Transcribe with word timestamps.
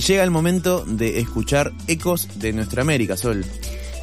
Y 0.00 0.02
llega 0.02 0.24
el 0.24 0.30
momento 0.30 0.82
de 0.86 1.20
escuchar 1.20 1.74
Ecos 1.86 2.26
de 2.38 2.54
Nuestra 2.54 2.80
América, 2.80 3.18
Sol. 3.18 3.44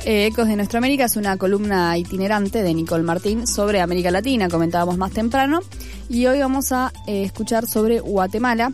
Eh, 0.06 0.28
Ecos 0.28 0.48
de 0.48 0.56
Nuestra 0.56 0.78
América 0.78 1.06
es 1.06 1.16
una 1.16 1.38
columna 1.38 1.98
itinerante 1.98 2.62
de 2.62 2.72
Nicole 2.76 3.02
Martín 3.02 3.48
sobre 3.48 3.82
América 3.82 4.12
Latina, 4.12 4.48
comentábamos 4.48 4.96
más 5.00 5.12
temprano, 5.12 5.60
y 6.08 6.28
hoy 6.28 6.40
vamos 6.40 6.72
a 6.72 6.94
eh, 7.08 7.24
escuchar 7.24 7.66
sobre 7.66 8.00
Guatemala, 8.00 8.74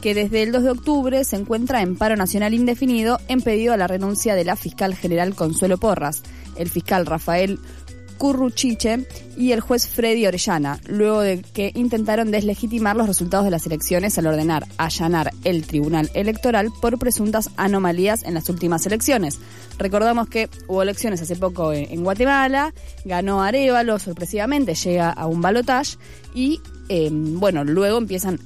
que 0.00 0.14
desde 0.14 0.44
el 0.44 0.52
2 0.52 0.62
de 0.62 0.70
octubre 0.70 1.24
se 1.24 1.34
encuentra 1.34 1.82
en 1.82 1.96
paro 1.96 2.14
nacional 2.14 2.54
indefinido 2.54 3.18
en 3.26 3.40
pedido 3.40 3.74
a 3.74 3.76
la 3.76 3.88
renuncia 3.88 4.36
de 4.36 4.44
la 4.44 4.54
fiscal 4.54 4.94
general 4.94 5.34
Consuelo 5.34 5.76
Porras. 5.76 6.22
El 6.54 6.70
fiscal 6.70 7.04
Rafael 7.04 7.58
Curruchiche 8.20 9.06
y 9.38 9.52
el 9.52 9.60
juez 9.60 9.88
Freddy 9.88 10.26
Orellana, 10.26 10.78
luego 10.86 11.22
de 11.22 11.40
que 11.40 11.72
intentaron 11.74 12.30
deslegitimar 12.30 12.94
los 12.94 13.06
resultados 13.06 13.46
de 13.46 13.50
las 13.50 13.64
elecciones 13.64 14.18
al 14.18 14.26
ordenar 14.26 14.66
allanar 14.76 15.32
el 15.44 15.66
Tribunal 15.66 16.10
Electoral 16.12 16.68
por 16.82 16.98
presuntas 16.98 17.48
anomalías 17.56 18.22
en 18.24 18.34
las 18.34 18.50
últimas 18.50 18.84
elecciones. 18.84 19.40
Recordamos 19.78 20.28
que 20.28 20.50
hubo 20.68 20.82
elecciones 20.82 21.22
hace 21.22 21.34
poco 21.34 21.72
en 21.72 22.04
Guatemala, 22.04 22.74
ganó 23.06 23.42
Arevalo 23.42 23.98
sorpresivamente, 23.98 24.74
llega 24.74 25.08
a 25.08 25.26
un 25.26 25.40
balotaje 25.40 25.96
y, 26.34 26.60
em, 26.90 27.40
bueno, 27.40 27.64
luego 27.64 27.96
empiezan 27.96 28.38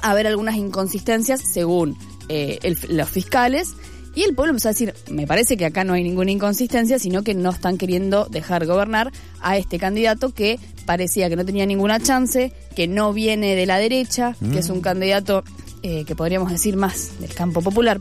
a 0.00 0.12
haber 0.12 0.28
algunas 0.28 0.54
inconsistencias 0.54 1.40
según 1.40 1.98
eh, 2.28 2.76
los 2.88 3.10
fiscales 3.10 3.74
y 4.16 4.22
el 4.22 4.34
pueblo 4.34 4.52
empezó 4.52 4.68
a 4.68 4.72
decir, 4.72 4.94
me 5.10 5.26
parece 5.26 5.58
que 5.58 5.66
acá 5.66 5.84
no 5.84 5.92
hay 5.92 6.02
ninguna 6.02 6.30
inconsistencia, 6.30 6.98
sino 6.98 7.22
que 7.22 7.34
no 7.34 7.50
están 7.50 7.76
queriendo 7.76 8.24
dejar 8.24 8.64
gobernar 8.64 9.12
a 9.42 9.58
este 9.58 9.78
candidato 9.78 10.32
que 10.32 10.58
parecía 10.86 11.28
que 11.28 11.36
no 11.36 11.44
tenía 11.44 11.66
ninguna 11.66 12.00
chance, 12.00 12.50
que 12.74 12.88
no 12.88 13.12
viene 13.12 13.54
de 13.54 13.66
la 13.66 13.76
derecha, 13.76 14.34
que 14.52 14.60
es 14.60 14.70
un 14.70 14.78
mm. 14.78 14.80
candidato 14.80 15.44
eh, 15.82 16.04
que 16.06 16.16
podríamos 16.16 16.50
decir 16.50 16.76
más 16.78 17.20
del 17.20 17.34
campo 17.34 17.60
popular. 17.60 18.00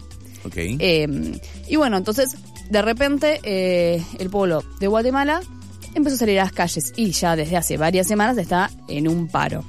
Eh, 0.56 1.38
y 1.68 1.76
bueno, 1.76 1.98
entonces, 1.98 2.38
de 2.70 2.82
repente, 2.82 3.42
eh, 3.44 4.02
el 4.18 4.30
pueblo 4.30 4.64
de 4.80 4.88
Guatemala 4.88 5.42
empezó 5.96 6.16
a 6.16 6.20
salir 6.20 6.40
a 6.40 6.46
las 6.46 6.54
calles 6.54 6.94
y 6.96 7.12
ya 7.12 7.36
desde 7.36 7.58
hace 7.58 7.76
varias 7.76 8.08
semanas 8.08 8.38
está 8.38 8.72
en 8.88 9.10
un 9.10 9.28
paro. 9.28 9.66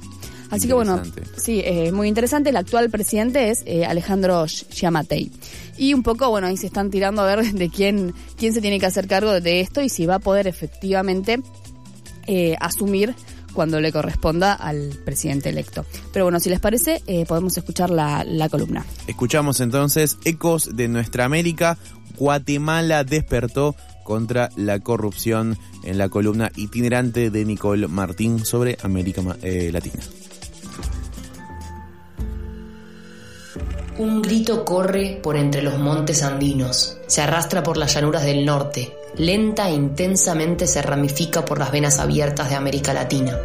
Así 0.49 0.67
que 0.67 0.73
bueno, 0.73 1.01
sí, 1.37 1.61
es 1.63 1.91
muy 1.91 2.07
interesante. 2.07 2.49
El 2.49 2.57
actual 2.57 2.89
presidente 2.89 3.49
es 3.49 3.65
Alejandro 3.87 4.45
Yamatei. 4.45 5.31
Y 5.77 5.93
un 5.93 6.03
poco, 6.03 6.29
bueno, 6.29 6.47
ahí 6.47 6.57
se 6.57 6.67
están 6.67 6.89
tirando 6.89 7.21
a 7.21 7.25
ver 7.25 7.43
de 7.53 7.69
quién, 7.69 8.13
quién 8.37 8.53
se 8.53 8.61
tiene 8.61 8.79
que 8.79 8.85
hacer 8.85 9.07
cargo 9.07 9.39
de 9.39 9.61
esto 9.61 9.81
y 9.81 9.89
si 9.89 10.05
va 10.05 10.15
a 10.15 10.19
poder 10.19 10.47
efectivamente 10.47 11.39
eh, 12.25 12.55
asumir 12.59 13.15
cuando 13.53 13.79
le 13.79 13.91
corresponda 13.91 14.53
al 14.53 14.89
presidente 15.05 15.49
electo. 15.49 15.85
Pero 16.13 16.25
bueno, 16.25 16.39
si 16.39 16.49
les 16.49 16.59
parece, 16.59 17.01
eh, 17.07 17.25
podemos 17.25 17.57
escuchar 17.57 17.89
la, 17.89 18.23
la 18.23 18.49
columna. 18.49 18.85
Escuchamos 19.07 19.61
entonces 19.61 20.17
Ecos 20.25 20.75
de 20.75 20.87
Nuestra 20.87 21.25
América. 21.25 21.77
Guatemala 22.17 23.03
despertó 23.03 23.75
contra 24.03 24.49
la 24.55 24.79
corrupción 24.79 25.57
en 25.83 25.97
la 25.97 26.09
columna 26.09 26.51
itinerante 26.55 27.29
de 27.29 27.45
Nicole 27.45 27.87
Martín 27.87 28.45
sobre 28.45 28.77
América 28.83 29.21
eh, 29.41 29.69
Latina. 29.71 30.03
Un 33.99 34.21
grito 34.21 34.63
corre 34.63 35.19
por 35.23 35.35
entre 35.37 35.63
los 35.63 35.79
montes 35.79 36.21
andinos, 36.21 36.97
se 37.07 37.21
arrastra 37.21 37.63
por 37.63 37.77
las 37.77 37.95
llanuras 37.95 38.23
del 38.23 38.45
norte, 38.45 38.95
lenta 39.15 39.69
e 39.69 39.73
intensamente 39.73 40.67
se 40.67 40.83
ramifica 40.83 41.43
por 41.43 41.57
las 41.57 41.71
venas 41.71 41.97
abiertas 41.97 42.47
de 42.47 42.55
América 42.55 42.93
Latina. 42.93 43.39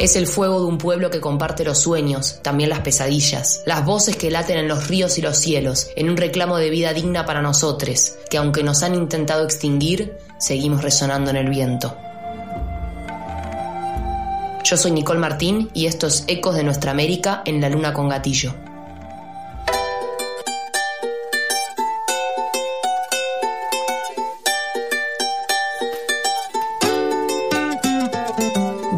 Es 0.00 0.16
el 0.16 0.26
fuego 0.26 0.60
de 0.60 0.66
un 0.66 0.78
pueblo 0.78 1.10
que 1.10 1.20
comparte 1.20 1.62
los 1.62 1.78
sueños, 1.78 2.38
también 2.40 2.70
las 2.70 2.80
pesadillas, 2.80 3.62
las 3.66 3.84
voces 3.84 4.16
que 4.16 4.30
laten 4.30 4.56
en 4.56 4.68
los 4.68 4.88
ríos 4.88 5.18
y 5.18 5.22
los 5.22 5.36
cielos, 5.36 5.88
en 5.94 6.08
un 6.08 6.16
reclamo 6.16 6.56
de 6.56 6.70
vida 6.70 6.94
digna 6.94 7.26
para 7.26 7.42
nosotros, 7.42 8.14
que 8.30 8.38
aunque 8.38 8.62
nos 8.62 8.82
han 8.82 8.94
intentado 8.94 9.44
extinguir, 9.44 10.16
seguimos 10.38 10.82
resonando 10.82 11.30
en 11.30 11.36
el 11.36 11.50
viento. 11.50 11.94
Yo 14.64 14.78
soy 14.78 14.92
Nicole 14.92 15.20
Martín 15.20 15.68
y 15.74 15.84
estos 15.84 16.24
Ecos 16.26 16.56
de 16.56 16.64
Nuestra 16.64 16.90
América 16.90 17.42
en 17.44 17.60
la 17.60 17.68
Luna 17.68 17.92
con 17.92 18.08
Gatillo. 18.08 18.63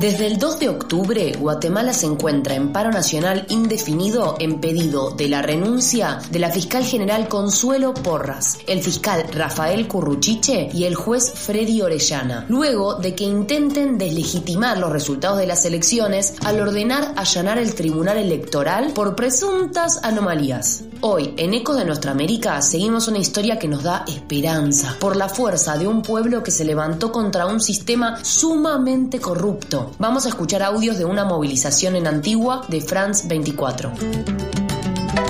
Desde 0.00 0.26
el 0.26 0.36
2 0.36 0.58
de 0.58 0.68
octubre, 0.68 1.32
Guatemala 1.40 1.94
se 1.94 2.04
encuentra 2.04 2.54
en 2.54 2.70
paro 2.70 2.90
nacional 2.90 3.46
indefinido 3.48 4.36
en 4.38 4.60
pedido 4.60 5.12
de 5.12 5.26
la 5.26 5.40
renuncia 5.40 6.18
de 6.30 6.38
la 6.38 6.50
fiscal 6.50 6.84
general 6.84 7.28
Consuelo 7.28 7.94
Porras, 7.94 8.58
el 8.66 8.82
fiscal 8.82 9.24
Rafael 9.32 9.88
Curruchiche 9.88 10.68
y 10.74 10.84
el 10.84 10.96
juez 10.96 11.32
Freddy 11.32 11.80
Orellana, 11.80 12.44
luego 12.50 12.96
de 12.96 13.14
que 13.14 13.24
intenten 13.24 13.96
deslegitimar 13.96 14.76
los 14.76 14.92
resultados 14.92 15.38
de 15.38 15.46
las 15.46 15.64
elecciones 15.64 16.34
al 16.44 16.60
ordenar 16.60 17.14
allanar 17.16 17.56
el 17.56 17.74
Tribunal 17.74 18.18
Electoral 18.18 18.92
por 18.92 19.16
presuntas 19.16 20.00
anomalías. 20.02 20.84
Hoy, 21.02 21.34
en 21.36 21.54
Eco 21.54 21.74
de 21.74 21.84
Nuestra 21.84 22.10
América, 22.10 22.60
seguimos 22.62 23.06
una 23.06 23.18
historia 23.18 23.58
que 23.58 23.68
nos 23.68 23.82
da 23.82 24.04
esperanza 24.08 24.96
por 24.98 25.14
la 25.14 25.28
fuerza 25.28 25.76
de 25.76 25.86
un 25.86 26.02
pueblo 26.02 26.42
que 26.42 26.50
se 26.50 26.64
levantó 26.64 27.12
contra 27.12 27.46
un 27.46 27.60
sistema 27.60 28.24
sumamente 28.24 29.20
corrupto. 29.20 29.85
Vamos 29.98 30.26
a 30.26 30.28
escuchar 30.28 30.62
audios 30.62 30.98
de 30.98 31.04
una 31.04 31.24
movilización 31.24 31.96
en 31.96 32.06
Antigua 32.06 32.62
de 32.68 32.80
France 32.80 33.26
24. 33.28 33.92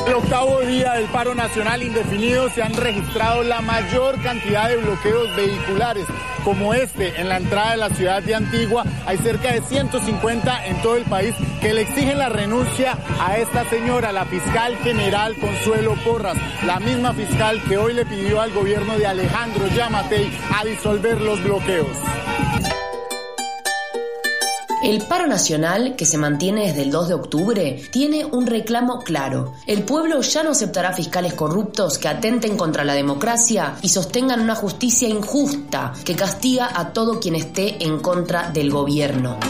El 0.06 0.15
octavo 0.15 0.61
día 0.61 0.94
del 0.94 1.06
paro 1.06 1.34
nacional 1.34 1.83
indefinido 1.83 2.49
se 2.50 2.62
han 2.62 2.75
registrado 2.75 3.43
la 3.43 3.61
mayor 3.61 4.21
cantidad 4.22 4.69
de 4.69 4.77
bloqueos 4.77 5.34
vehiculares 5.37 6.06
como 6.45 6.75
este 6.75 7.21
en 7.21 7.28
la 7.28 7.39
entrada 7.39 7.72
de 7.72 7.77
la 7.77 7.91
ciudad 7.91 8.22
de 8.22 8.34
Antigua. 8.34 8.84
Hay 9.05 9.19
cerca 9.19 9.53
de 9.53 9.62
150 9.62 10.66
en 10.66 10.81
todo 10.83 10.97
el 10.97 11.05
país 11.05 11.34
que 11.61 11.75
le 11.75 11.83
exigen 11.83 12.19
la 12.19 12.28
renuncia 12.28 12.97
a 13.21 13.37
esta 13.39 13.69
señora, 13.69 14.12
la 14.12 14.25
fiscal 14.27 14.77
general 14.78 15.34
Consuelo 15.41 15.97
Porras, 16.05 16.37
la 16.65 16.78
misma 16.78 17.12
fiscal 17.12 17.61
que 17.69 17.77
hoy 17.77 17.95
le 17.95 18.06
pidió 18.06 18.41
al 18.41 18.53
gobierno 18.53 18.97
de 18.97 19.06
Alejandro 19.06 19.66
Yamatei 19.69 20.31
a 20.55 20.65
disolver 20.65 21.21
los 21.21 21.43
bloqueos. 21.43 21.97
El 24.86 25.02
paro 25.02 25.26
nacional, 25.26 25.97
que 25.97 26.06
se 26.06 26.16
mantiene 26.16 26.69
desde 26.69 26.82
el 26.82 26.92
2 26.92 27.08
de 27.08 27.14
octubre, 27.14 27.82
tiene 27.91 28.24
un 28.24 28.47
reclamo 28.47 29.00
claro. 29.00 29.54
El 29.66 29.82
pueblo 29.82 30.20
ya 30.20 30.44
no 30.44 30.50
aceptará 30.50 30.92
fiscales 30.92 31.34
corruptos 31.34 31.98
que 31.98 32.06
atenten 32.06 32.56
contra 32.56 32.84
la 32.84 32.94
democracia 32.94 33.74
y 33.82 33.88
sostengan 33.88 34.41
una 34.41 34.54
justicia 34.54 35.08
injusta 35.08 35.92
que 36.04 36.14
castiga 36.14 36.70
a 36.72 36.92
todo 36.92 37.19
quien 37.19 37.34
esté 37.34 37.84
en 37.84 37.98
contra 37.98 38.52
del 38.52 38.70
gobierno. 38.70 39.41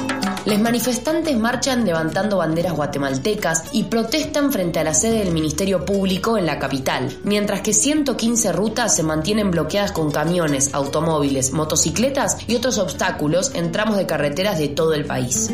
Los 0.44 0.60
manifestantes 0.60 1.36
marchan 1.36 1.84
levantando 1.84 2.38
banderas 2.38 2.74
guatemaltecas 2.74 3.64
y 3.72 3.84
protestan 3.84 4.52
frente 4.52 4.78
a 4.78 4.84
la 4.84 4.94
sede 4.94 5.18
del 5.18 5.32
Ministerio 5.32 5.84
Público 5.84 6.38
en 6.38 6.46
la 6.46 6.58
capital, 6.58 7.16
mientras 7.24 7.60
que 7.60 7.72
115 7.72 8.52
rutas 8.52 8.94
se 8.94 9.02
mantienen 9.02 9.50
bloqueadas 9.50 9.92
con 9.92 10.10
camiones, 10.10 10.72
automóviles, 10.74 11.52
motocicletas 11.52 12.36
y 12.46 12.56
otros 12.56 12.78
obstáculos 12.78 13.52
en 13.54 13.72
tramos 13.72 13.96
de 13.96 14.06
carreteras 14.06 14.58
de 14.58 14.68
todo 14.68 14.94
el 14.94 15.04
país. 15.04 15.50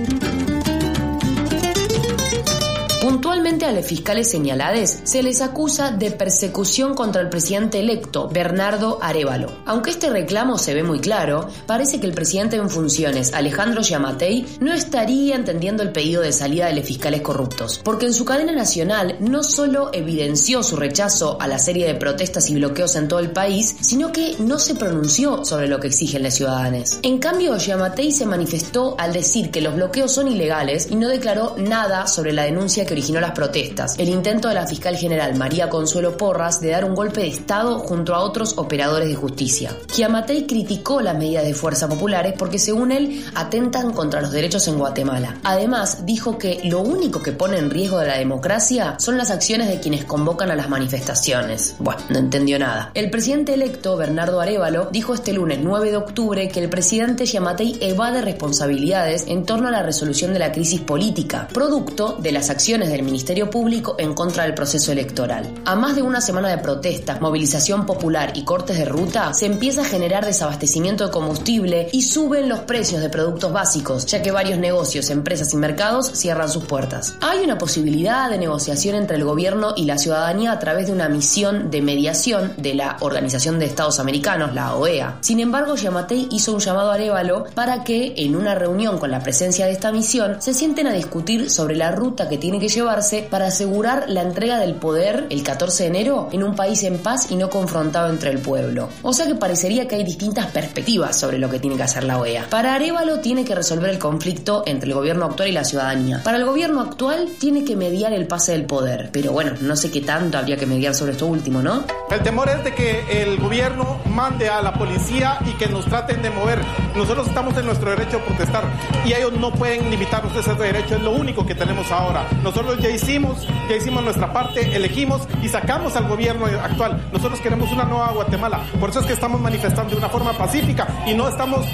Puntualmente 3.02 3.64
a 3.64 3.72
los 3.72 3.84
fiscales 3.84 4.30
señalados 4.30 4.98
se 5.02 5.24
les 5.24 5.40
acusa 5.40 5.90
de 5.90 6.12
persecución 6.12 6.94
contra 6.94 7.20
el 7.20 7.28
presidente 7.28 7.80
electo, 7.80 8.28
Bernardo 8.28 9.00
Arevalo. 9.02 9.50
Aunque 9.66 9.90
este 9.90 10.08
reclamo 10.08 10.56
se 10.56 10.72
ve 10.72 10.84
muy 10.84 11.00
claro, 11.00 11.48
parece 11.66 11.98
que 11.98 12.06
el 12.06 12.14
presidente 12.14 12.54
en 12.54 12.70
funciones, 12.70 13.34
Alejandro 13.34 13.82
Yamatei, 13.82 14.46
no 14.60 14.72
estaría 14.72 15.34
entendiendo 15.34 15.82
el 15.82 15.90
pedido 15.90 16.22
de 16.22 16.30
salida 16.30 16.66
de 16.68 16.74
los 16.74 16.84
fiscales 16.84 17.22
corruptos, 17.22 17.80
porque 17.82 18.06
en 18.06 18.14
su 18.14 18.24
cadena 18.24 18.52
nacional 18.52 19.16
no 19.18 19.42
solo 19.42 19.90
evidenció 19.92 20.62
su 20.62 20.76
rechazo 20.76 21.38
a 21.40 21.48
la 21.48 21.58
serie 21.58 21.88
de 21.88 21.96
protestas 21.96 22.50
y 22.50 22.54
bloqueos 22.54 22.94
en 22.94 23.08
todo 23.08 23.18
el 23.18 23.32
país, 23.32 23.74
sino 23.80 24.12
que 24.12 24.36
no 24.38 24.60
se 24.60 24.76
pronunció 24.76 25.44
sobre 25.44 25.66
lo 25.66 25.80
que 25.80 25.88
exigen 25.88 26.22
los 26.22 26.34
ciudadanos. 26.34 27.00
En 27.02 27.18
cambio, 27.18 27.56
Yamatei 27.56 28.12
se 28.12 28.26
manifestó 28.26 28.94
al 28.96 29.12
decir 29.12 29.50
que 29.50 29.60
los 29.60 29.74
bloqueos 29.74 30.12
son 30.12 30.28
ilegales 30.28 30.86
y 30.88 30.94
no 30.94 31.08
declaró 31.08 31.56
nada 31.58 32.06
sobre 32.06 32.32
la 32.32 32.44
denuncia 32.44 32.86
que 32.86 32.91
originó 32.92 33.20
las 33.20 33.32
protestas, 33.32 33.98
el 33.98 34.08
intento 34.08 34.48
de 34.48 34.54
la 34.54 34.66
fiscal 34.66 34.96
general 34.96 35.34
María 35.34 35.68
Consuelo 35.68 36.16
Porras 36.16 36.60
de 36.60 36.70
dar 36.70 36.84
un 36.84 36.94
golpe 36.94 37.22
de 37.22 37.28
Estado 37.28 37.78
junto 37.78 38.14
a 38.14 38.20
otros 38.20 38.54
operadores 38.56 39.08
de 39.08 39.14
justicia. 39.14 39.76
Giamatei 39.92 40.46
criticó 40.46 41.00
las 41.00 41.16
medidas 41.16 41.44
de 41.44 41.54
fuerza 41.54 41.88
populares 41.88 42.34
porque 42.38 42.58
según 42.58 42.92
él 42.92 43.24
atentan 43.34 43.92
contra 43.92 44.20
los 44.20 44.32
derechos 44.32 44.68
en 44.68 44.78
Guatemala. 44.78 45.38
Además, 45.44 46.04
dijo 46.06 46.38
que 46.38 46.60
lo 46.64 46.80
único 46.80 47.22
que 47.22 47.32
pone 47.32 47.58
en 47.58 47.70
riesgo 47.70 47.98
de 47.98 48.06
la 48.06 48.18
democracia 48.18 48.96
son 48.98 49.16
las 49.18 49.30
acciones 49.30 49.68
de 49.68 49.80
quienes 49.80 50.04
convocan 50.04 50.50
a 50.50 50.56
las 50.56 50.68
manifestaciones. 50.68 51.76
Bueno, 51.78 52.00
no 52.08 52.18
entendió 52.18 52.58
nada. 52.58 52.90
El 52.94 53.10
presidente 53.10 53.54
electo, 53.54 53.96
Bernardo 53.96 54.40
Arevalo, 54.40 54.88
dijo 54.92 55.14
este 55.14 55.32
lunes 55.32 55.58
9 55.62 55.90
de 55.90 55.96
octubre 55.96 56.48
que 56.48 56.60
el 56.60 56.68
presidente 56.68 57.26
Giamatei 57.26 57.78
evade 57.80 58.22
responsabilidades 58.22 59.24
en 59.26 59.44
torno 59.44 59.68
a 59.68 59.70
la 59.70 59.82
resolución 59.82 60.32
de 60.32 60.38
la 60.38 60.52
crisis 60.52 60.80
política, 60.80 61.48
producto 61.52 62.16
de 62.20 62.32
las 62.32 62.50
acciones 62.50 62.81
del 62.88 63.02
Ministerio 63.02 63.50
Público 63.50 63.96
en 63.98 64.14
contra 64.14 64.44
del 64.44 64.54
proceso 64.54 64.92
electoral. 64.92 65.52
A 65.64 65.74
más 65.74 65.96
de 65.96 66.02
una 66.02 66.20
semana 66.20 66.48
de 66.48 66.58
protestas, 66.58 67.20
movilización 67.20 67.86
popular 67.86 68.32
y 68.34 68.44
cortes 68.44 68.78
de 68.78 68.84
ruta, 68.84 69.32
se 69.34 69.46
empieza 69.46 69.82
a 69.82 69.86
generar 69.86 70.24
desabastecimiento 70.24 71.06
de 71.06 71.12
combustible 71.12 71.88
y 71.92 72.02
suben 72.02 72.48
los 72.48 72.60
precios 72.60 73.00
de 73.00 73.10
productos 73.10 73.52
básicos, 73.52 74.06
ya 74.06 74.22
que 74.22 74.30
varios 74.30 74.58
negocios, 74.58 75.10
empresas 75.10 75.52
y 75.52 75.56
mercados 75.56 76.10
cierran 76.14 76.48
sus 76.48 76.64
puertas. 76.64 77.14
Hay 77.20 77.44
una 77.44 77.58
posibilidad 77.58 78.30
de 78.30 78.38
negociación 78.38 78.96
entre 78.96 79.16
el 79.16 79.24
gobierno 79.24 79.74
y 79.76 79.84
la 79.84 79.98
ciudadanía 79.98 80.52
a 80.52 80.58
través 80.58 80.86
de 80.86 80.92
una 80.92 81.08
misión 81.08 81.70
de 81.70 81.82
mediación 81.82 82.54
de 82.56 82.74
la 82.74 82.96
Organización 83.00 83.58
de 83.58 83.66
Estados 83.66 84.00
Americanos, 84.00 84.54
la 84.54 84.74
OEA. 84.74 85.18
Sin 85.20 85.40
embargo, 85.40 85.74
Yamatei 85.74 86.28
hizo 86.30 86.52
un 86.52 86.60
llamado 86.60 86.90
a 86.90 86.94
Arevalo 86.94 87.44
para 87.54 87.84
que 87.84 88.14
en 88.16 88.36
una 88.36 88.54
reunión 88.54 88.98
con 88.98 89.10
la 89.10 89.20
presencia 89.20 89.66
de 89.66 89.72
esta 89.72 89.92
misión 89.92 90.40
se 90.40 90.54
sienten 90.54 90.86
a 90.86 90.92
discutir 90.92 91.50
sobre 91.50 91.76
la 91.76 91.92
ruta 91.92 92.28
que 92.28 92.38
tiene 92.38 92.58
que 92.58 92.68
llevarse 92.74 93.26
para 93.28 93.46
asegurar 93.46 94.04
la 94.08 94.22
entrega 94.22 94.58
del 94.58 94.74
poder 94.74 95.26
el 95.30 95.42
14 95.42 95.84
de 95.84 95.88
enero 95.88 96.28
en 96.32 96.42
un 96.42 96.54
país 96.54 96.82
en 96.82 96.98
paz 96.98 97.30
y 97.30 97.36
no 97.36 97.50
confrontado 97.50 98.10
entre 98.10 98.30
el 98.30 98.38
pueblo. 98.38 98.88
O 99.02 99.12
sea 99.12 99.26
que 99.26 99.34
parecería 99.34 99.86
que 99.86 99.96
hay 99.96 100.04
distintas 100.04 100.46
perspectivas 100.46 101.18
sobre 101.18 101.38
lo 101.38 101.50
que 101.50 101.58
tiene 101.58 101.76
que 101.76 101.82
hacer 101.82 102.04
la 102.04 102.18
OEA. 102.18 102.46
Para 102.50 102.74
Arevalo 102.74 103.20
tiene 103.20 103.44
que 103.44 103.54
resolver 103.54 103.90
el 103.90 103.98
conflicto 103.98 104.62
entre 104.66 104.88
el 104.88 104.94
gobierno 104.94 105.26
actual 105.26 105.48
y 105.48 105.52
la 105.52 105.64
ciudadanía. 105.64 106.22
Para 106.22 106.38
el 106.38 106.44
gobierno 106.44 106.80
actual 106.80 107.28
tiene 107.38 107.64
que 107.64 107.76
mediar 107.76 108.12
el 108.12 108.26
pase 108.26 108.52
del 108.52 108.64
poder. 108.64 109.10
Pero 109.12 109.32
bueno, 109.32 109.52
no 109.60 109.76
sé 109.76 109.90
qué 109.90 110.00
tanto 110.00 110.38
habría 110.38 110.56
que 110.56 110.66
mediar 110.66 110.94
sobre 110.94 111.12
esto 111.12 111.26
último, 111.26 111.62
¿no? 111.62 111.84
El 112.10 112.22
temor 112.22 112.48
es 112.48 112.64
de 112.64 112.74
que 112.74 113.22
el 113.22 113.38
gobierno 113.38 114.00
mande 114.06 114.48
a 114.48 114.62
la 114.62 114.74
policía 114.74 115.38
y 115.46 115.52
que 115.52 115.66
nos 115.66 115.84
traten 115.86 116.22
de 116.22 116.30
mover. 116.30 116.60
Nosotros 116.94 117.26
estamos 117.26 117.56
en 117.56 117.66
nuestro 117.66 117.90
derecho 117.90 118.18
a 118.18 118.24
protestar 118.24 118.64
y 119.04 119.12
ellos 119.12 119.32
no 119.32 119.50
pueden 119.52 119.90
limitarnos 119.90 120.34
ese 120.36 120.54
derecho, 120.54 120.96
es 120.96 121.02
lo 121.02 121.12
único 121.12 121.44
que 121.46 121.54
tenemos 121.54 121.90
ahora. 121.90 122.26
Nosotros 122.42 122.61
ya 122.80 122.90
hicimos, 122.90 123.46
ya 123.68 123.76
hicimos 123.76 124.02
nuestra 124.02 124.32
parte, 124.32 124.74
elegimos 124.74 125.22
y 125.42 125.48
sacamos 125.48 125.96
al 125.96 126.08
gobierno 126.08 126.46
actual. 126.46 127.08
Nosotros 127.12 127.40
queremos 127.40 127.70
una 127.72 127.84
nueva 127.84 128.12
Guatemala. 128.12 128.64
Por 128.78 128.90
eso 128.90 129.00
es 129.00 129.06
que 129.06 129.12
estamos 129.12 129.40
manifestando 129.40 129.90
de 129.90 129.96
una 129.96 130.08
forma 130.08 130.32
pacífica 130.32 130.86
y 131.06 131.14
no 131.14 131.28
estamos, 131.28 131.66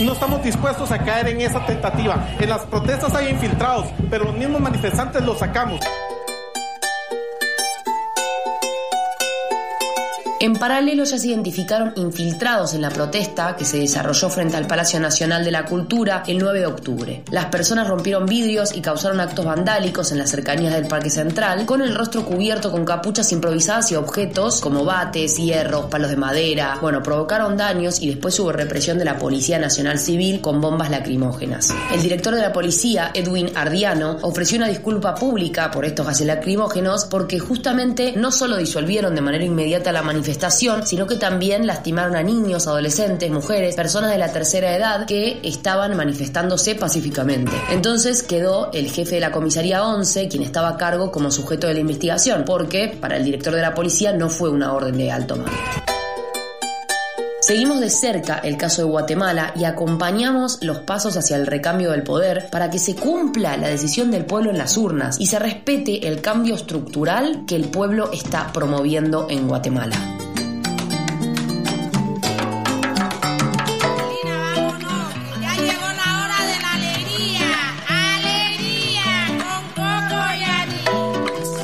no 0.00 0.12
estamos 0.12 0.42
dispuestos 0.42 0.90
a 0.90 0.98
caer 0.98 1.28
en 1.28 1.40
esa 1.40 1.64
tentativa. 1.66 2.28
En 2.38 2.48
las 2.48 2.62
protestas 2.62 3.14
hay 3.14 3.28
infiltrados, 3.28 3.86
pero 4.10 4.24
los 4.24 4.34
mismos 4.34 4.60
manifestantes 4.60 5.22
los 5.22 5.38
sacamos. 5.38 5.80
En 10.44 10.56
paralelo 10.56 11.04
ya 11.04 11.16
se 11.16 11.28
identificaron 11.28 11.94
infiltrados 11.96 12.74
en 12.74 12.82
la 12.82 12.90
protesta 12.90 13.56
que 13.56 13.64
se 13.64 13.78
desarrolló 13.78 14.28
frente 14.28 14.58
al 14.58 14.66
Palacio 14.66 15.00
Nacional 15.00 15.42
de 15.42 15.50
la 15.50 15.64
Cultura 15.64 16.22
el 16.26 16.36
9 16.36 16.60
de 16.60 16.66
octubre. 16.66 17.22
Las 17.30 17.46
personas 17.46 17.88
rompieron 17.88 18.26
vidrios 18.26 18.76
y 18.76 18.82
causaron 18.82 19.20
actos 19.20 19.46
vandálicos 19.46 20.12
en 20.12 20.18
las 20.18 20.28
cercanías 20.28 20.74
del 20.74 20.86
Parque 20.86 21.08
Central 21.08 21.64
con 21.64 21.80
el 21.80 21.94
rostro 21.94 22.26
cubierto 22.26 22.70
con 22.70 22.84
capuchas 22.84 23.32
improvisadas 23.32 23.90
y 23.92 23.94
objetos 23.94 24.60
como 24.60 24.84
bates, 24.84 25.38
hierros, 25.38 25.86
palos 25.86 26.10
de 26.10 26.18
madera. 26.18 26.76
Bueno, 26.78 27.02
provocaron 27.02 27.56
daños 27.56 28.02
y 28.02 28.08
después 28.08 28.38
hubo 28.38 28.52
represión 28.52 28.98
de 28.98 29.06
la 29.06 29.16
Policía 29.16 29.58
Nacional 29.58 29.98
Civil 29.98 30.42
con 30.42 30.60
bombas 30.60 30.90
lacrimógenas. 30.90 31.74
El 31.90 32.02
director 32.02 32.34
de 32.34 32.42
la 32.42 32.52
policía, 32.52 33.12
Edwin 33.14 33.50
Ardiano, 33.54 34.18
ofreció 34.20 34.58
una 34.58 34.68
disculpa 34.68 35.14
pública 35.14 35.70
por 35.70 35.86
estos 35.86 36.04
gases 36.06 36.26
lacrimógenos 36.26 37.06
porque 37.06 37.38
justamente 37.38 38.12
no 38.14 38.30
solo 38.30 38.58
disolvieron 38.58 39.14
de 39.14 39.22
manera 39.22 39.44
inmediata 39.46 39.90
la 39.90 40.02
manifestación, 40.02 40.33
sino 40.84 41.06
que 41.06 41.16
también 41.16 41.66
lastimaron 41.66 42.16
a 42.16 42.22
niños, 42.22 42.66
adolescentes, 42.66 43.30
mujeres, 43.30 43.74
personas 43.74 44.10
de 44.10 44.18
la 44.18 44.32
tercera 44.32 44.76
edad 44.76 45.06
que 45.06 45.40
estaban 45.42 45.96
manifestándose 45.96 46.74
pacíficamente. 46.74 47.52
Entonces 47.70 48.22
quedó 48.22 48.70
el 48.72 48.90
jefe 48.90 49.16
de 49.16 49.20
la 49.20 49.32
comisaría 49.32 49.84
11, 49.84 50.28
quien 50.28 50.42
estaba 50.42 50.70
a 50.70 50.76
cargo 50.76 51.10
como 51.10 51.30
sujeto 51.30 51.66
de 51.66 51.74
la 51.74 51.80
investigación, 51.80 52.44
porque 52.44 52.96
para 53.00 53.16
el 53.16 53.24
director 53.24 53.54
de 53.54 53.62
la 53.62 53.74
policía 53.74 54.12
no 54.12 54.28
fue 54.28 54.50
una 54.50 54.72
orden 54.72 54.96
de 54.96 55.10
alto 55.10 55.36
mando. 55.36 55.52
Seguimos 57.46 57.78
de 57.80 57.90
cerca 57.90 58.38
el 58.38 58.56
caso 58.56 58.80
de 58.80 58.88
Guatemala 58.88 59.52
y 59.54 59.64
acompañamos 59.64 60.56
los 60.62 60.78
pasos 60.78 61.14
hacia 61.18 61.36
el 61.36 61.46
recambio 61.46 61.90
del 61.90 62.02
poder 62.02 62.48
para 62.50 62.70
que 62.70 62.78
se 62.78 62.96
cumpla 62.96 63.58
la 63.58 63.68
decisión 63.68 64.10
del 64.10 64.24
pueblo 64.24 64.48
en 64.48 64.56
las 64.56 64.78
urnas 64.78 65.20
y 65.20 65.26
se 65.26 65.38
respete 65.38 66.08
el 66.08 66.22
cambio 66.22 66.54
estructural 66.54 67.44
que 67.46 67.56
el 67.56 67.68
pueblo 67.68 68.10
está 68.12 68.50
promoviendo 68.50 69.26
en 69.28 69.46
Guatemala. 69.46 70.13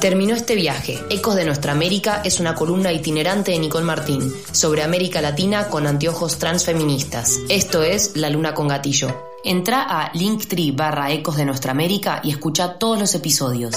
Terminó 0.00 0.34
este 0.34 0.54
viaje. 0.54 0.98
Ecos 1.10 1.36
de 1.36 1.44
Nuestra 1.44 1.72
América 1.72 2.22
es 2.24 2.40
una 2.40 2.54
columna 2.54 2.90
itinerante 2.90 3.52
de 3.52 3.58
Nicole 3.58 3.84
Martín 3.84 4.32
sobre 4.50 4.82
América 4.82 5.20
Latina 5.20 5.68
con 5.68 5.86
anteojos 5.86 6.38
transfeministas. 6.38 7.38
Esto 7.50 7.82
es 7.82 8.16
La 8.16 8.30
Luna 8.30 8.54
con 8.54 8.68
Gatillo. 8.68 9.14
Entra 9.44 9.82
a 9.82 10.10
linktree 10.14 10.72
barra 10.72 11.12
Ecos 11.12 11.36
de 11.36 11.44
Nuestra 11.44 11.72
América 11.72 12.22
y 12.24 12.30
escucha 12.30 12.78
todos 12.78 12.98
los 12.98 13.14
episodios. 13.14 13.74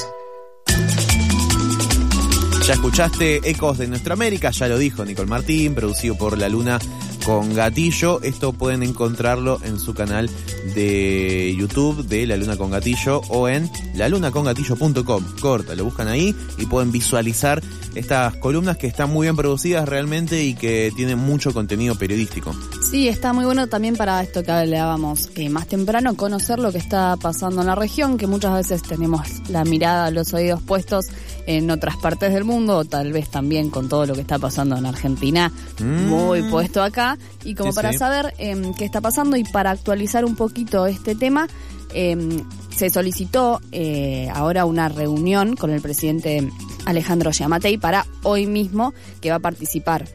Ya 2.65 2.73
escuchaste 2.75 3.41
Ecos 3.43 3.77
de 3.77 3.87
Nuestra 3.89 4.13
América, 4.13 4.51
ya 4.51 4.69
lo 4.69 4.77
dijo 4.77 5.03
Nicole 5.03 5.27
Martín, 5.27 5.75
producido 5.75 6.15
por 6.15 6.37
La 6.37 6.47
Luna 6.47 6.79
con 7.25 7.53
Gatillo. 7.53 8.21
Esto 8.21 8.53
pueden 8.53 8.83
encontrarlo 8.83 9.59
en 9.63 9.79
su 9.79 9.93
canal 9.93 10.29
de 10.75 11.55
YouTube 11.57 12.05
de 12.05 12.27
La 12.27 12.37
Luna 12.37 12.57
con 12.57 12.71
Gatillo 12.71 13.21
o 13.29 13.47
en 13.47 13.69
lalunacongatillo.com. 13.95 15.23
Corta, 15.39 15.75
lo 15.75 15.85
buscan 15.85 16.07
ahí 16.07 16.35
y 16.57 16.65
pueden 16.65 16.91
visualizar 16.91 17.61
estas 17.95 18.35
columnas 18.37 18.77
que 18.77 18.87
están 18.87 19.11
muy 19.11 19.25
bien 19.25 19.35
producidas 19.35 19.87
realmente 19.87 20.43
y 20.43 20.55
que 20.55 20.91
tienen 20.95 21.19
mucho 21.19 21.53
contenido 21.53 21.95
periodístico. 21.95 22.55
Sí, 22.89 23.07
está 23.07 23.33
muy 23.33 23.45
bueno 23.45 23.67
también 23.67 23.95
para 23.95 24.21
esto 24.21 24.43
que 24.43 24.51
hablábamos 24.51 25.29
eh, 25.35 25.49
más 25.49 25.67
temprano, 25.67 26.15
conocer 26.15 26.59
lo 26.59 26.71
que 26.71 26.77
está 26.79 27.15
pasando 27.17 27.61
en 27.61 27.67
la 27.67 27.75
región, 27.75 28.17
que 28.17 28.27
muchas 28.27 28.53
veces 28.53 28.81
tenemos 28.83 29.27
la 29.49 29.63
mirada, 29.63 30.11
los 30.11 30.33
oídos 30.33 30.61
puestos 30.61 31.07
en 31.45 31.69
otras 31.71 31.97
partes 31.97 32.33
del 32.33 32.43
mundo, 32.43 32.85
tal 32.85 33.11
vez 33.11 33.29
también 33.29 33.69
con 33.69 33.89
todo 33.89 34.05
lo 34.05 34.13
que 34.15 34.21
está 34.21 34.39
pasando 34.39 34.77
en 34.77 34.85
Argentina, 34.85 35.51
Mm. 35.79 36.07
muy 36.07 36.43
puesto 36.43 36.81
acá. 36.83 37.17
Y 37.43 37.55
como 37.55 37.71
Sí, 37.71 37.75
para 37.75 37.91
sí. 37.91 37.97
saber 37.97 38.33
em, 38.37 38.73
qué 38.73 38.85
está 38.85 39.01
pasando 39.01 39.35
y 39.37 39.43
para 39.43 39.71
actualizar 39.71 40.23
un 40.25 40.35
poquito 40.35 40.85
este 40.85 41.15
tema, 41.15 41.47
em, 41.93 42.43
se 42.75 42.89
solicitó 42.89 43.61
eh, 43.71 44.29
ahora 44.33 44.65
una 44.65 44.89
reunión 44.89 45.55
con 45.55 45.69
el 45.69 45.81
presidente 45.81 46.49
Alejandro 46.85 47.31
Yamatei 47.31 47.77
para 47.77 48.05
hoy 48.23 48.47
mismo, 48.47 48.93
que 49.21 49.29
va 49.29 49.35
a 49.35 49.39
participar 49.39 50.07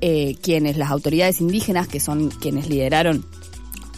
eh, 0.00 0.34
quienes, 0.42 0.76
las 0.76 0.90
autoridades 0.90 1.40
indígenas, 1.40 1.86
que 1.88 2.00
son 2.00 2.28
quienes 2.30 2.68
lideraron 2.68 3.24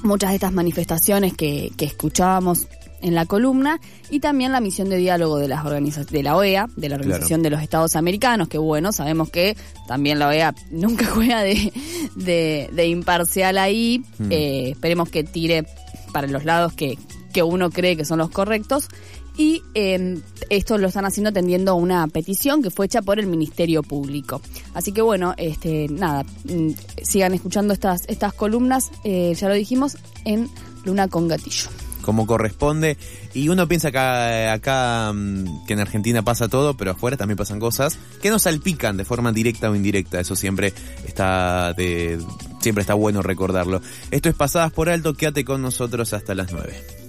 muchas 0.02 0.30
de 0.30 0.34
estas 0.36 0.52
manifestaciones 0.52 1.32
que, 1.32 1.72
que 1.78 1.86
escuchábamos 1.86 2.66
en 3.04 3.14
la 3.14 3.26
columna 3.26 3.80
y 4.10 4.18
también 4.18 4.50
la 4.50 4.60
misión 4.60 4.88
de 4.88 4.96
diálogo 4.96 5.38
de 5.38 5.46
las 5.46 5.62
de 6.10 6.22
la 6.22 6.36
OEA, 6.36 6.66
de 6.74 6.88
la 6.88 6.96
Organización 6.96 7.42
de 7.42 7.50
los 7.50 7.62
Estados 7.62 7.94
Americanos, 7.94 8.48
que 8.48 8.58
bueno, 8.58 8.92
sabemos 8.92 9.30
que 9.30 9.56
también 9.86 10.18
la 10.18 10.28
OEA 10.28 10.54
nunca 10.70 11.06
juega 11.06 11.42
de, 11.42 11.72
de, 12.16 12.70
de 12.72 12.86
imparcial 12.88 13.58
ahí, 13.58 14.02
Mm. 14.18 14.28
Eh, 14.30 14.70
esperemos 14.70 15.08
que 15.08 15.24
tire 15.24 15.66
para 16.12 16.26
los 16.26 16.44
lados 16.44 16.72
que, 16.72 16.98
que 17.32 17.42
uno 17.42 17.70
cree 17.70 17.96
que 17.96 18.04
son 18.04 18.18
los 18.18 18.30
correctos. 18.30 18.88
Y 19.36 19.62
eh, 19.74 20.20
esto 20.48 20.78
lo 20.78 20.86
están 20.86 21.06
haciendo 21.06 21.30
atendiendo 21.30 21.72
a 21.72 21.74
una 21.74 22.06
petición 22.06 22.62
que 22.62 22.70
fue 22.70 22.86
hecha 22.86 23.02
por 23.02 23.18
el 23.18 23.26
Ministerio 23.26 23.82
Público. 23.82 24.40
Así 24.74 24.92
que 24.92 25.02
bueno, 25.02 25.34
este 25.36 25.88
nada, 25.88 26.22
mm, 26.44 26.70
sigan 27.02 27.34
escuchando 27.34 27.72
estas, 27.72 28.04
estas 28.06 28.32
columnas, 28.32 28.92
eh, 29.02 29.34
ya 29.34 29.48
lo 29.48 29.54
dijimos, 29.54 29.96
en 30.24 30.48
Luna 30.84 31.08
con 31.08 31.26
Gatillo. 31.26 31.68
Como 32.04 32.26
corresponde. 32.26 32.96
Y 33.32 33.48
uno 33.48 33.66
piensa 33.66 33.88
acá, 33.88 34.52
acá 34.52 35.12
mm, 35.12 35.66
que 35.66 35.72
en 35.72 35.80
Argentina 35.80 36.22
pasa 36.22 36.48
todo, 36.48 36.76
pero 36.76 36.92
afuera 36.92 37.16
también 37.16 37.36
pasan 37.36 37.58
cosas 37.58 37.98
que 38.22 38.30
nos 38.30 38.42
salpican 38.42 38.96
de 38.96 39.04
forma 39.04 39.32
directa 39.32 39.70
o 39.70 39.74
indirecta. 39.74 40.20
Eso 40.20 40.36
siempre 40.36 40.72
está 41.06 41.72
de, 41.72 42.18
siempre 42.60 42.82
está 42.82 42.94
bueno 42.94 43.22
recordarlo. 43.22 43.80
Esto 44.10 44.28
es 44.28 44.34
Pasadas 44.34 44.72
por 44.72 44.88
Alto, 44.88 45.14
quédate 45.14 45.44
con 45.44 45.62
nosotros 45.62 46.12
hasta 46.12 46.34
las 46.34 46.52
9. 46.52 47.03